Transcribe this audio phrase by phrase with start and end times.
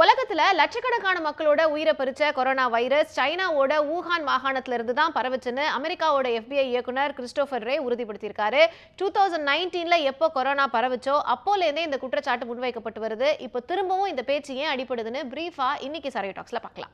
[0.00, 7.14] உலகத்துல லட்சக்கணக்கான மக்களோட உயிரை பறிச்ச கொரோனா வைரஸ் சைனாவோட ஊஹான் மாகாணத்திலிருந்து தான் பரவச்சுன்னு அமெரிக்காவோட எஃபிஐ இயக்குனர்
[7.18, 8.62] கிறிஸ்டோபர் ரே உறுதிப்படுத்தியிருக்காரு.
[9.00, 13.30] டூ தௌசண்ட் நைன்டீன்ல எப்போ கொரோனா பரவச்சோ அப்போலேருந்தே இந்த குற்றச்சாட்டு முன்வைக்கப்பட்டு வருது.
[13.48, 16.92] இப்போ திரும்பவும் இந்த பேச்சு ஏன் அடிப்படுதுன்னு பிரீஃபா இன்னைக்கு சரையோ டாக்ஸ்ல பார்க்கலாம்.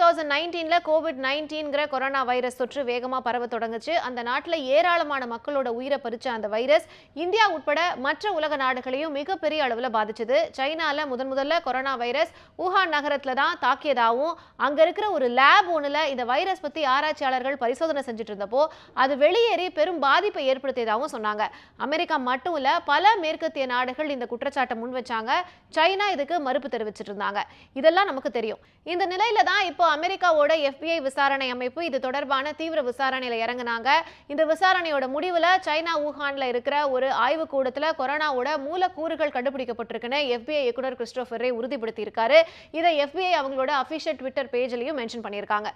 [0.00, 3.94] தௌசண்ட் நைன்டீன்ல கோவிட் நைன்டீன்கிற கொரோனா வைரஸ் தொற்று வேகமாக பரவ தொடங்குச்சு.
[4.08, 6.86] அந்த நாட்டில் ஏராளமான மக்களோட உயிரை பறிச்ச அந்த வைரஸ்
[7.22, 10.36] இந்தியா உட்பட மற்ற உலக நாடுகளையும் மிகப்பெரிய அளவில் பாதிச்சது.
[10.58, 12.32] சைனால முதன் முதல்ல கொரோனா வைரஸ்
[12.64, 14.34] உஹான் நகரத்துல தான் தாக்கியதாகவும்
[14.66, 18.62] அங்க இருக்கிற ஒரு லேப் ஒன்றுல இந்த வைரஸ் பத்தி ஆராய்ச்சியாளர்கள் பரிசோதனை செஞ்சுட்டு இருந்தப்போ
[19.04, 21.44] அது வெளியேறி பெரும் பாதிப்பை ஏற்படுத்தியதாகவும் சொன்னாங்க.
[21.86, 25.32] அமெரிக்கா மட்டும் இல்ல பல மேற்கத்திய நாடுகள் இந்த குற்றச்சாட்டை முன் வச்சாங்க
[25.78, 27.42] சைனா இதுக்கு மறுப்பு தெரிவிச்சிட்டு இருந்தாங்க
[27.80, 28.62] இதெல்லாம் நமக்கு தெரியும்.
[28.92, 33.88] இந்த நிலையில தான் இப்போ அமெரிக்காவோட எஃபிஐ விசாரணை அமைப்பு இது தொடர்பான தீவிர விசாரணையில இறங்குனாங்க.
[34.32, 41.42] இந்த விசாரணையோட முடிவுல சைனா வூஹான்ல இருக்கிற ஒரு ஆய்வு கூடத்துல கொரோனாவோட மூலக்கூறுகள் கண்டுபிடிக்கப்பட்டிருக்குன்னு எஃபிஐ இயக்குனர் கிறிஸ்டோபர்
[41.44, 42.40] ரே உறுதிப்படுத்தி இருக்காரு
[42.78, 45.70] இதை எஃபிஐ அவங்களோட அபிஷியல் ட்விட்டர் பேஜ்லயும் மென்ஷன் பண்ணியிருக்காங்க.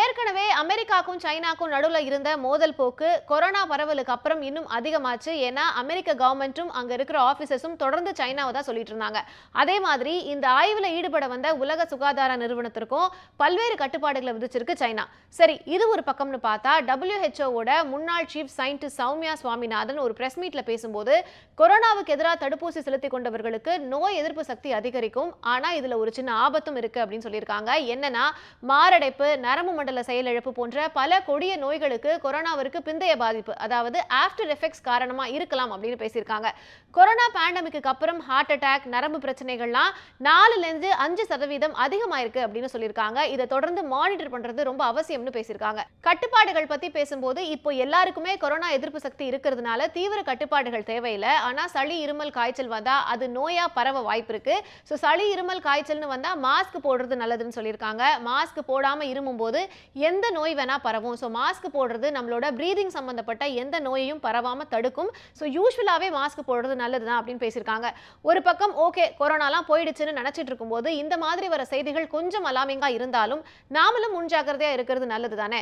[0.00, 5.32] ஏற்கனவே அமெரிக்காக்கும் சைனாக்கும் நடுவுல இருந்த மோதல் போக்கு கொரோனா பரவலுக்கு அப்புறம் இன்னும் அதிகமாச்சு.
[5.48, 9.20] ஏன்னா அமெரிக்க கவர்மெண்ட்டும் அங்க இருக்கிற ஆபீசர்ஸும் தொடர்ந்து சைனாவை தான் சொல்லிட்டு இருந்தாங்க.
[9.62, 13.08] அதே மாதிரி இந்த ஆய்வுல ஈடுபட வந்த உலக சுகாதார நிறுவனத்திற்கும்
[13.52, 15.02] பல்வேறு கட்டுப்பாடுகளை விதிச்சிருக்கு சைனா.
[15.38, 21.14] சரி இது ஒரு பக்கம்னு பார்த்தா டபிள்யூஹெச்ஓவோட முன்னாள் சீஃப் சயின்டிஸ்ட் சௌமியா சுவாமிநாதன் ஒரு பிரஸ் மீட்ல பேசும்போது
[21.60, 27.02] கொரோனாவுக்கு எதிராக தடுப்பூசி செலுத்தி கொண்டவர்களுக்கு நோய் எதிர்ப்பு சக்தி அதிகரிக்கும் ஆனா இதுல ஒரு சின்ன ஆபத்தும் இருக்கு
[27.02, 27.74] அப்படின்னு சொல்லியிருக்காங்க.
[27.94, 28.24] என்னன்னா
[28.70, 35.26] மாரடைப்பு நரம்பு மண்டல செயலிழப்பு போன்ற பல கொடிய நோய்களுக்கு கொரோனாவிற்கு பிந்தைய பாதிப்பு அதாவது ஆஃப்டர் எஃபெக்ட்ஸ் காரணமா
[35.36, 36.50] இருக்கலாம் அப்படின்னு பேசியிருக்காங்க.
[36.98, 39.92] கொரோனா பேண்டமிக்கு அப்புறம் ஹார்ட் அட்டாக் நரம்பு பிரச்சனைகள்லாம்
[40.30, 43.20] நாலுல இருந்து அஞ்சு சதவீதம் அதிகமாயிருக்கு அப்படின்னு சொல்லியிருக்காங்க.
[43.34, 45.80] இதை தொடர்ந்து மானிட்டர் பண்றது ரொம்ப அவசியம்னு பேசியிருக்காங்க.
[46.08, 51.32] கட்டுப்பாடுகள் பத்தி பேசும்போது இப்போ எல்லாருக்குமே கொரோனா எதிர்ப்பு சக்தி இருக்கிறதுனால தீவிர கட்டுப்பாடுகள் தேவையில்லை.
[51.48, 54.56] ஆனா சளி இருமல் காய்ச்சல் வந்தா அது நோயா பரவ வாய்ப்பு இருக்கு.
[54.88, 58.02] ஸோ சளி இருமல் காய்ச்சல்னு வந்தா மாஸ்க் போடுறது நல்லதுன்னு சொல்லியிருக்காங்க.
[58.28, 59.62] மாஸ்க் போடாம இருமும் போது
[60.08, 61.16] எந்த நோய் வேணா பரவும்.
[61.22, 65.10] ஸோ மாஸ்க் போடுறது நம்மளோட ப்ரீதிங் சம்பந்தப்பட்ட எந்த நோயையும் பரவாம தடுக்கும்.
[65.40, 67.88] ஸோ யூஸ்வலாகவே மாஸ்க் போடுறது நல்லது தான் அப்படின்னு பேசியிருக்காங்க.
[68.30, 72.90] ஒரு பக்கம் ஓகே கொரோனாலாம் போயிடுச்சுன்னு நினைச்சிட்டு இருக்கும்போது இந்த மாதிரி வர செய்திகள் கொஞ்சம் அலாமிங்கா
[73.22, 73.42] இருந்தாலும்
[73.78, 75.60] நாமளும் முன்ஜாகிரதையாக இருக்கிறது நல்லது தானே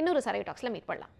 [0.00, 1.12] இன்னொரு சரைவ் டாக்ஸில் மீட் பண்ணலாம்.